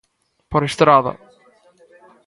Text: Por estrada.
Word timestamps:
Por 0.51 0.61
estrada. 0.69 1.11